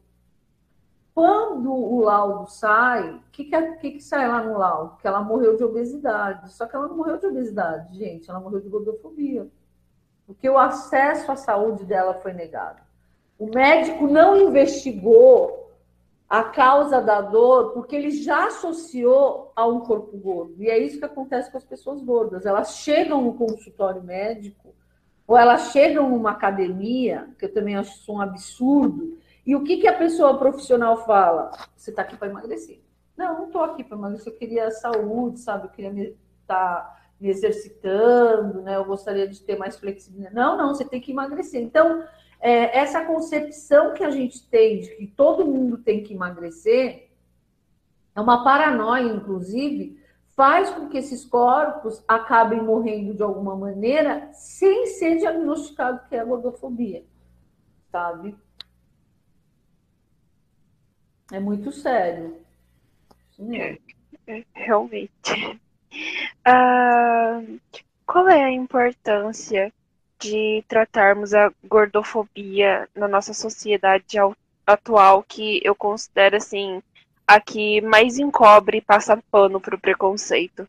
[1.14, 4.96] Quando o laudo sai, o que, que, que, que, sai lá no laudo?
[4.96, 6.50] Que ela morreu de obesidade.
[6.54, 9.46] Só que ela não morreu de obesidade, gente, ela morreu de gordofobia.
[10.26, 12.80] Porque o acesso à saúde dela foi negado.
[13.42, 15.68] O médico não investigou
[16.28, 20.62] a causa da dor, porque ele já associou a um corpo gordo.
[20.62, 22.46] E é isso que acontece com as pessoas gordas.
[22.46, 24.72] Elas chegam no consultório médico
[25.26, 29.78] ou elas chegam numa academia, que eu também acho isso um absurdo, e o que,
[29.78, 31.50] que a pessoa profissional fala?
[31.74, 32.80] Você está aqui para emagrecer.
[33.16, 35.66] Não, não estou aqui para emagrecer, eu queria saúde, sabe?
[35.66, 38.76] Eu queria estar me, tá me exercitando, né?
[38.76, 40.32] Eu gostaria de ter mais flexibilidade.
[40.32, 41.60] Não, não, você tem que emagrecer.
[41.60, 42.04] Então,
[42.42, 47.08] é, essa concepção que a gente tem de que todo mundo tem que emagrecer
[48.14, 49.96] é uma paranoia, inclusive,
[50.34, 56.24] faz com que esses corpos acabem morrendo de alguma maneira sem ser diagnosticado que é
[56.24, 57.04] gordofobia,
[57.92, 58.36] sabe?
[61.30, 62.38] É muito sério.
[63.52, 63.78] É,
[64.26, 65.60] é, realmente.
[66.44, 67.40] Ah,
[68.04, 69.72] qual é a importância
[70.22, 74.16] de tratarmos a gordofobia na nossa sociedade
[74.64, 76.80] atual que eu considero assim
[77.26, 80.68] a que mais encobre e passa pano pro preconceito.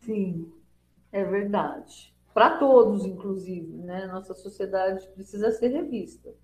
[0.00, 0.52] Sim,
[1.10, 2.12] é verdade.
[2.34, 4.06] Para todos, inclusive, né?
[4.06, 6.34] Nossa sociedade precisa ser revista.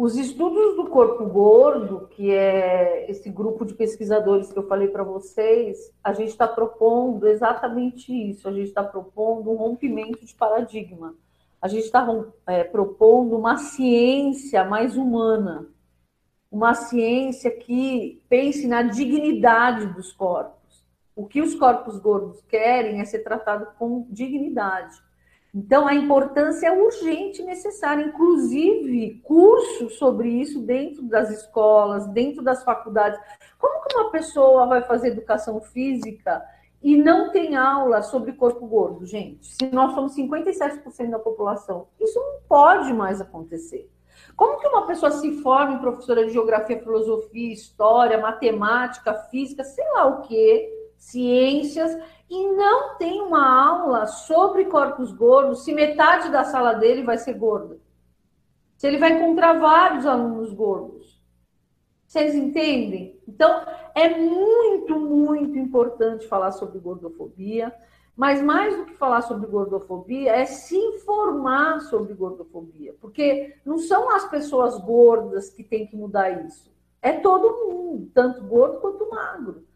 [0.00, 5.02] Os estudos do corpo gordo, que é esse grupo de pesquisadores que eu falei para
[5.02, 8.48] vocês, a gente está propondo exatamente isso.
[8.48, 11.16] A gente está propondo um rompimento de paradigma.
[11.60, 12.06] A gente está
[12.46, 15.66] é, propondo uma ciência mais humana,
[16.48, 20.86] uma ciência que pense na dignidade dos corpos.
[21.16, 24.96] O que os corpos gordos querem é ser tratado com dignidade.
[25.54, 32.42] Então, a importância é urgente e necessária, inclusive cursos sobre isso dentro das escolas, dentro
[32.42, 33.18] das faculdades.
[33.58, 36.44] Como que uma pessoa vai fazer educação física
[36.82, 39.46] e não tem aula sobre corpo gordo, gente?
[39.46, 43.90] Se nós somos 57% da população, isso não pode mais acontecer.
[44.36, 49.84] Como que uma pessoa se forma em professora de geografia, filosofia, história, matemática, física, sei
[49.92, 51.96] lá o quê, ciências,
[52.28, 57.34] e não tem uma aula sobre corpos gordos se metade da sala dele vai ser
[57.34, 57.78] gorda.
[58.76, 61.18] Se ele vai encontrar vários alunos gordos.
[62.06, 63.20] Vocês entendem?
[63.26, 67.74] Então, é muito, muito importante falar sobre gordofobia,
[68.16, 74.10] mas mais do que falar sobre gordofobia, é se informar sobre gordofobia, porque não são
[74.10, 79.67] as pessoas gordas que têm que mudar isso, é todo mundo, tanto gordo quanto magro.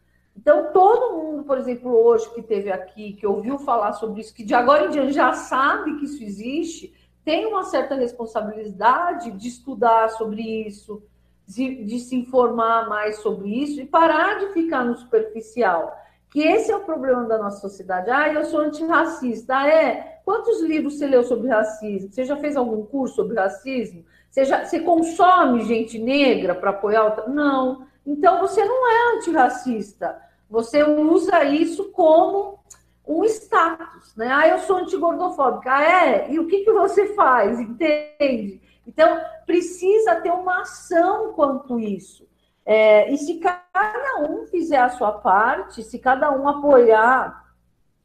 [0.43, 4.43] Então, todo mundo, por exemplo, hoje que teve aqui, que ouviu falar sobre isso, que
[4.43, 10.09] de agora em diante já sabe que isso existe, tem uma certa responsabilidade de estudar
[10.09, 11.01] sobre isso,
[11.47, 15.97] de, de, se informar mais sobre isso e parar de ficar no superficial.
[16.29, 18.11] Que esse é o problema da nossa sociedade.
[18.11, 19.55] Ah, eu sou antirracista.
[19.55, 20.19] Ah, é?
[20.25, 22.11] Quantos livros você leu sobre racismo?
[22.11, 24.03] Você já fez algum curso sobre racismo?
[24.29, 27.29] Você, já, você consome gente negra para apoiar outra?
[27.29, 27.87] Não.
[28.05, 30.19] Então você não é antirracista.
[30.53, 32.59] Você usa isso como
[33.07, 34.29] um status, né?
[34.31, 35.73] Ah, eu sou antigordofóbica.
[35.73, 36.31] Ah, é?
[36.31, 37.59] E o que, que você faz?
[37.59, 38.61] Entende?
[38.85, 42.27] Então, precisa ter uma ação quanto isso.
[42.63, 47.51] É, e se cada um fizer a sua parte, se cada um apoiar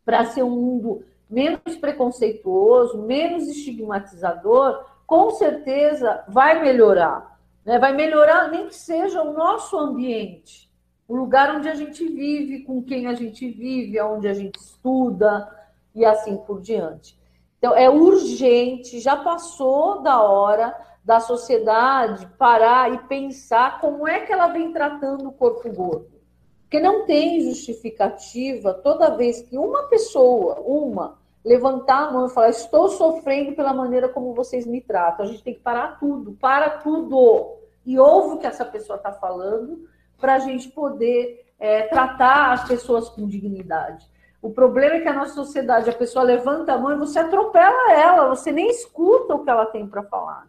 [0.02, 7.38] para ser um mundo menos preconceituoso, menos estigmatizador, com certeza vai melhorar.
[7.62, 7.78] Né?
[7.78, 10.67] Vai melhorar nem que seja o nosso ambiente,
[11.08, 15.48] o lugar onde a gente vive, com quem a gente vive, onde a gente estuda
[15.94, 17.18] e assim por diante.
[17.56, 24.32] Então, é urgente, já passou da hora da sociedade parar e pensar como é que
[24.32, 26.18] ela vem tratando o corpo gordo.
[26.60, 32.50] Porque não tem justificativa toda vez que uma pessoa, uma, levantar a mão e falar:
[32.50, 35.24] Estou sofrendo pela maneira como vocês me tratam.
[35.24, 39.10] A gente tem que parar tudo, para tudo e ouve o que essa pessoa está
[39.10, 39.88] falando
[40.20, 44.06] para a gente poder é, tratar as pessoas com dignidade.
[44.40, 47.92] O problema é que a nossa sociedade, a pessoa levanta a mão e você atropela
[47.92, 50.46] ela, você nem escuta o que ela tem para falar.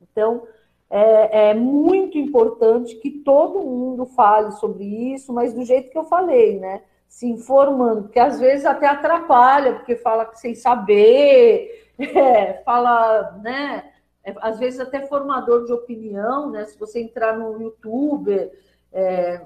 [0.00, 0.42] Então,
[0.90, 6.04] é, é, muito importante que todo mundo fale sobre isso, mas do jeito que eu
[6.04, 6.82] falei, né?
[7.08, 13.90] Se informando, porque às vezes até atrapalha, porque fala sem saber, é, fala, né?
[14.24, 16.64] é, às vezes até formador de opinião, né?
[16.66, 18.50] Se você entrar no YouTube,
[18.92, 19.40] é,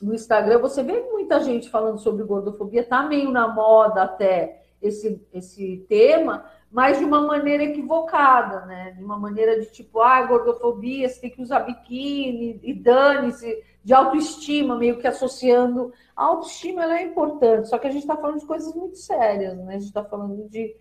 [0.00, 5.24] no Instagram, você vê muita gente falando sobre gordofobia, tá meio na moda até esse,
[5.32, 8.90] esse tema, mas de uma maneira equivocada, né?
[8.92, 13.94] De uma maneira de tipo, ah, gordofobia, você tem que usar biquíni e dane-se, de
[13.94, 15.92] autoestima, meio que associando.
[16.16, 19.56] A autoestima ela é importante, só que a gente está falando de coisas muito sérias,
[19.56, 19.76] né?
[19.76, 20.74] A gente está falando de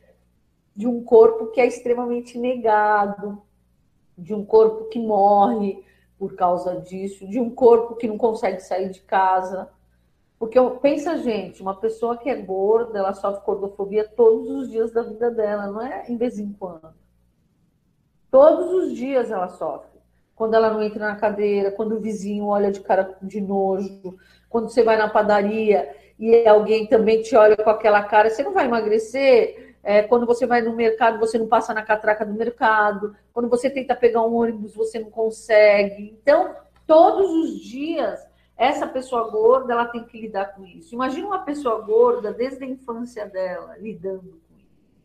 [0.76, 3.42] de um corpo que é extremamente negado,
[4.18, 5.84] de um corpo que morre
[6.24, 9.68] por causa disso, de um corpo que não consegue sair de casa.
[10.40, 15.02] Porque pensa, gente, uma pessoa que é gorda, ela sofre gordofobia todos os dias da
[15.02, 16.94] vida dela, não é em vez em quando.
[18.32, 20.00] Todos os dias ela sofre.
[20.34, 24.18] Quando ela não entra na cadeira, quando o vizinho olha de cara de nojo,
[24.50, 28.54] quando você vai na padaria e alguém também te olha com aquela cara, você não
[28.54, 29.63] vai emagrecer?
[29.84, 33.16] É, quando você vai no mercado, você não passa na catraca do mercado.
[33.34, 36.18] Quando você tenta pegar um ônibus, você não consegue.
[36.22, 36.56] Então,
[36.88, 38.26] todos os dias,
[38.56, 40.96] essa pessoa gorda, ela tem que lidar com isso.
[40.96, 45.04] Imagina uma pessoa gorda desde a infância dela, lidando com isso.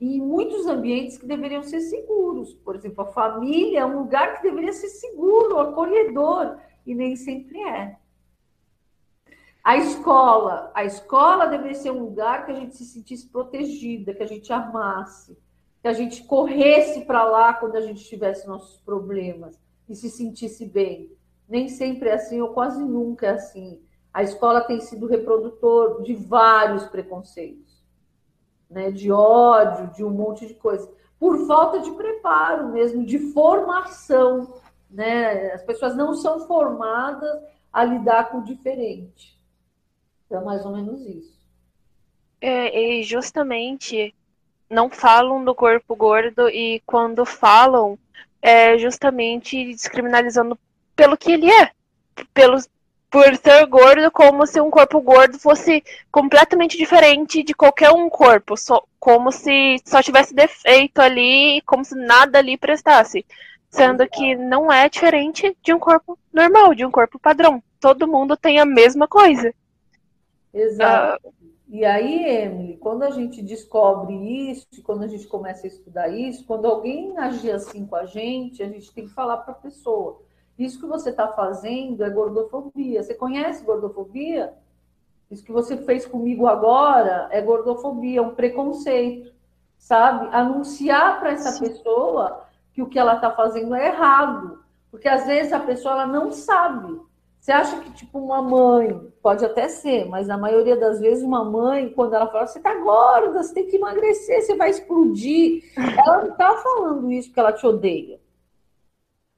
[0.00, 2.52] E em muitos ambientes que deveriam ser seguros.
[2.52, 7.62] Por exemplo, a família é um lugar que deveria ser seguro, acolhedor, e nem sempre
[7.62, 7.96] é.
[9.66, 14.22] A escola, a escola deveria ser um lugar que a gente se sentisse protegida, que
[14.22, 15.36] a gente amasse,
[15.82, 19.58] que a gente corresse para lá quando a gente tivesse nossos problemas.
[19.88, 21.10] e se sentisse bem.
[21.48, 23.82] Nem sempre é assim, ou quase nunca é assim.
[24.14, 27.84] A escola tem sido reprodutor de vários preconceitos,
[28.70, 28.92] né?
[28.92, 30.88] de ódio, de um monte de coisa,
[31.18, 34.60] por falta de preparo mesmo, de formação.
[34.88, 35.50] Né?
[35.50, 37.36] As pessoas não são formadas
[37.72, 39.35] a lidar com o diferente.
[40.26, 41.36] Então, é mais ou menos isso.
[42.40, 44.14] É, e justamente
[44.68, 47.98] não falam do corpo gordo e quando falam
[48.42, 50.58] é justamente descriminalizando
[50.94, 51.70] pelo que ele é,
[52.34, 52.68] pelos
[53.08, 58.56] por ser gordo, como se um corpo gordo fosse completamente diferente de qualquer um corpo,
[58.56, 63.24] só, como se só tivesse defeito ali, como se nada ali prestasse,
[63.70, 67.62] sendo que não é diferente de um corpo normal, de um corpo padrão.
[67.80, 69.54] Todo mundo tem a mesma coisa.
[70.58, 71.28] Exato.
[71.28, 71.32] Uh,
[71.68, 74.14] e aí, Emily, quando a gente descobre
[74.50, 78.62] isso, quando a gente começa a estudar isso, quando alguém agir assim com a gente,
[78.62, 80.24] a gente tem que falar para a pessoa
[80.58, 83.02] isso que você está fazendo é gordofobia.
[83.02, 84.54] Você conhece gordofobia?
[85.30, 89.34] Isso que você fez comigo agora é gordofobia, é um preconceito,
[89.76, 90.28] sabe?
[90.34, 91.68] Anunciar para essa Sim.
[91.68, 96.06] pessoa que o que ela está fazendo é errado, porque às vezes a pessoa ela
[96.06, 97.00] não sabe.
[97.46, 98.92] Você acha que tipo uma mãe
[99.22, 102.74] pode até ser, mas na maioria das vezes uma mãe, quando ela fala, você está
[102.74, 107.52] gorda, você tem que emagrecer, você vai explodir, ela não está falando isso porque ela
[107.52, 108.18] te odeia.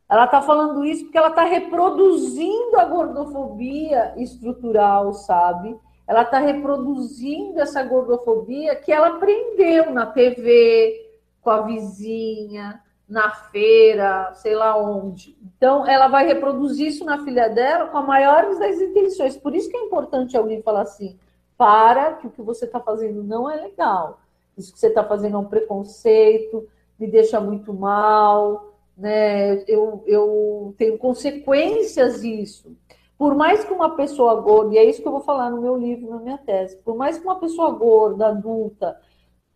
[0.09, 5.79] Ela está falando isso porque ela está reproduzindo a gordofobia estrutural, sabe?
[6.07, 11.11] Ela está reproduzindo essa gordofobia que ela aprendeu na TV,
[11.43, 15.37] com a vizinha, na feira, sei lá onde.
[15.43, 19.37] Então, ela vai reproduzir isso na filha dela com a maior das intenções.
[19.37, 21.19] Por isso que é importante alguém falar assim:
[21.57, 24.21] para, que o que você está fazendo não é legal.
[24.57, 29.63] Isso que você está fazendo é um preconceito, me deixa muito mal né?
[29.69, 32.77] Eu, eu tenho consequências disso.
[33.17, 35.77] Por mais que uma pessoa gorda, e é isso que eu vou falar no meu
[35.77, 39.01] livro, na minha tese, por mais que uma pessoa gorda, adulta,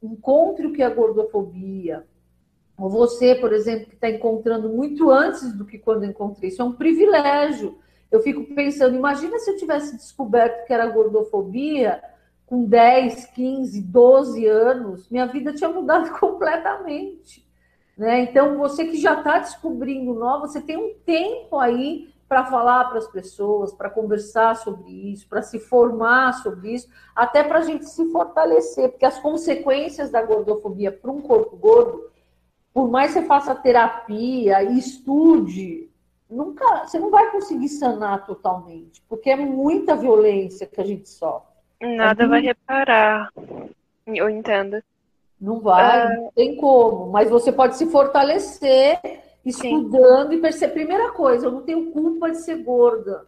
[0.03, 2.07] encontre o que é gordofobia,
[2.89, 6.73] você, por exemplo, que está encontrando muito antes do que quando encontrei, isso é um
[6.73, 7.79] privilégio.
[8.11, 12.03] Eu fico pensando, imagina se eu tivesse descoberto que era gordofobia
[12.47, 17.47] com 10, 15, 12 anos, minha vida tinha mudado completamente.
[17.97, 18.23] Né?
[18.23, 22.99] Então, você que já está descobrindo nova, você tem um tempo aí para falar para
[22.99, 27.85] as pessoas, para conversar sobre isso, para se formar sobre isso, até para a gente
[27.85, 32.11] se fortalecer, porque as consequências da gordofobia para um corpo gordo,
[32.73, 35.91] por mais que você faça terapia e estude,
[36.29, 41.53] nunca, você não vai conseguir sanar totalmente, porque é muita violência que a gente sofre.
[41.81, 43.31] Nada é vai reparar.
[44.07, 44.83] Eu entendo.
[45.41, 46.23] Não vai, uh...
[46.23, 47.11] não tem como.
[47.11, 49.01] Mas você pode se fortalecer
[49.45, 50.37] estudando Sim.
[50.37, 50.73] e perceber.
[50.73, 53.27] Primeira coisa, eu não tenho culpa de ser gorda.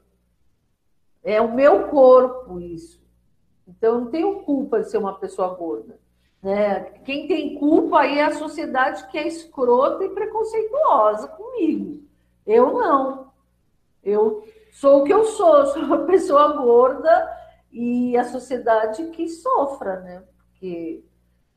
[1.22, 3.02] É o meu corpo isso.
[3.66, 5.98] Então, eu não tenho culpa de ser uma pessoa gorda.
[6.44, 6.80] Né?
[7.06, 12.02] Quem tem culpa aí é a sociedade que é escrota e preconceituosa comigo.
[12.46, 13.32] Eu não.
[14.02, 17.34] Eu sou o que eu sou, sou uma pessoa gorda
[17.72, 20.22] e a sociedade que sofra, né?
[20.36, 21.02] Porque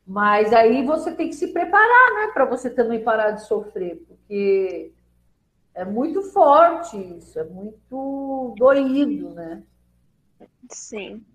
[0.09, 4.93] mas aí você tem que se preparar, né, para você também parar de sofrer, porque
[5.73, 9.63] é muito forte isso, é muito doído, né?
[10.69, 11.25] Sim.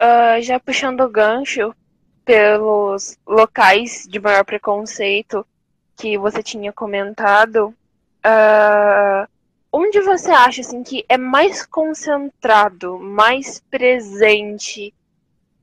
[0.00, 1.74] Uh, já puxando o gancho
[2.24, 5.46] pelos locais de maior preconceito
[5.96, 7.74] que você tinha comentado,
[8.24, 9.28] uh,
[9.72, 14.94] onde você acha assim que é mais concentrado, mais presente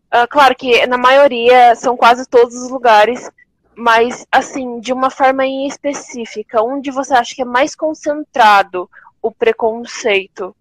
[0.08, 3.30] Uh, claro que na maioria são quase todos os lugares,
[3.76, 8.90] mas assim, de uma forma em específica, onde você acha que é mais concentrado
[9.22, 10.56] o preconceito?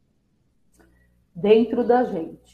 [1.32, 2.45] Dentro da gente.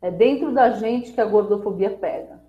[0.00, 2.40] É dentro da gente que a gordofobia pega.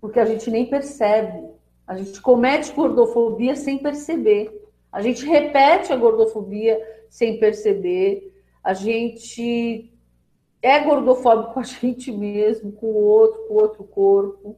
[0.00, 1.48] Porque a gente nem percebe.
[1.86, 4.68] A gente comete gordofobia sem perceber.
[4.92, 8.32] A gente repete a gordofobia sem perceber.
[8.62, 9.92] A gente
[10.62, 14.56] é gordofóbico com a gente mesmo, com o outro, com o outro corpo.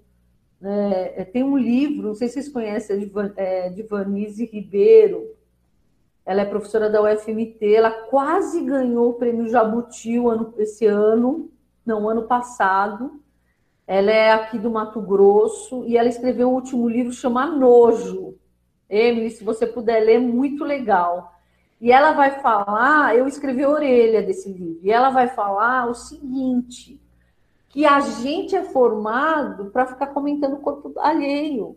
[0.61, 1.13] Né?
[1.17, 5.37] É, tem um livro, não sei se vocês conhecem, é de Vanise Ribeiro.
[6.25, 10.15] Ela é professora da UFMT, ela quase ganhou o prêmio Jabuti
[10.57, 11.51] esse ano,
[11.85, 13.21] não, ano passado.
[13.87, 18.37] Ela é aqui do Mato Grosso e ela escreveu o último livro chama Nojo.
[18.89, 21.33] Emily, se você puder ler, muito legal.
[21.81, 25.95] E ela vai falar, eu escrevi a orelha desse livro, e ela vai falar o
[25.95, 27.01] seguinte:
[27.69, 31.77] que a gente é formado para ficar comentando o corpo alheio.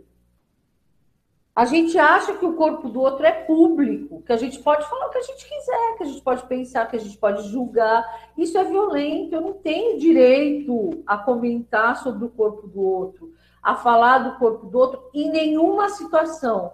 [1.55, 5.07] A gente acha que o corpo do outro é público, que a gente pode falar
[5.07, 8.03] o que a gente quiser, que a gente pode pensar, que a gente pode julgar.
[8.37, 9.33] Isso é violento.
[9.33, 13.33] Eu não tenho direito a comentar sobre o corpo do outro,
[13.63, 16.73] a falar do corpo do outro em nenhuma situação.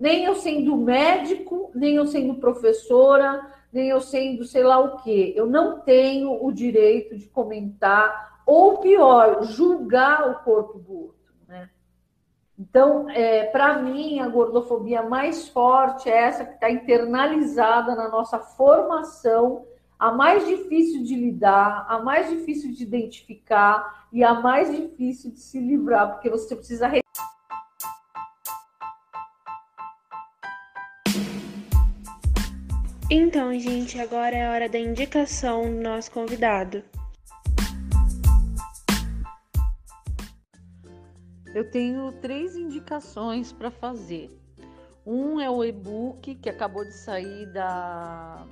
[0.00, 5.34] Nem eu sendo médico, nem eu sendo professora, nem eu sendo sei lá o quê.
[5.36, 11.22] Eu não tenho o direito de comentar, ou pior, julgar o corpo do outro.
[12.58, 18.38] Então, é, para mim, a gordofobia mais forte é essa que está internalizada na nossa
[18.38, 19.64] formação,
[19.98, 25.40] a mais difícil de lidar, a mais difícil de identificar e a mais difícil de
[25.40, 26.90] se livrar, porque você precisa.
[33.10, 36.82] Então, gente, agora é a hora da indicação do nosso convidado.
[41.54, 44.30] Eu tenho três indicações para fazer.
[45.04, 48.46] Um é o e-book que acabou de sair da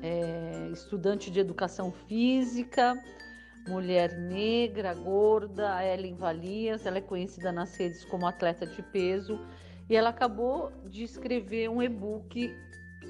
[0.00, 2.94] é, estudante de educação física,
[3.66, 6.86] mulher negra, gorda, Ellen Valias.
[6.86, 9.40] Ela é conhecida nas redes como atleta de peso
[9.88, 12.54] e ela acabou de escrever um e-book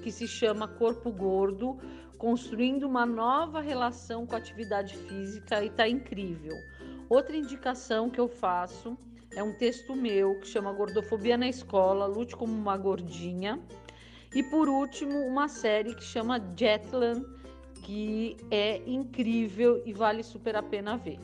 [0.02, 1.76] que se chama Corpo Gordo,
[2.16, 6.54] construindo uma nova relação com a atividade física e está incrível.
[7.06, 8.96] Outra indicação que eu faço
[9.36, 13.60] é um texto meu que chama Gordofobia na Escola, Lute como uma Gordinha.
[14.34, 17.24] E por último, uma série que chama Jetland,
[17.82, 21.20] que é incrível e vale super a pena ver.